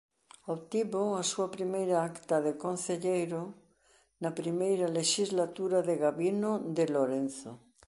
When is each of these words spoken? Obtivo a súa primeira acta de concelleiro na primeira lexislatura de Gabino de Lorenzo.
Obtivo 0.55 1.01
a 1.21 1.23
súa 1.31 1.47
primeira 1.57 1.95
acta 2.09 2.35
de 2.45 2.53
concelleiro 2.63 3.41
na 4.23 4.31
primeira 4.39 4.93
lexislatura 4.97 5.79
de 5.87 5.95
Gabino 6.03 6.51
de 6.77 6.85
Lorenzo. 6.95 7.51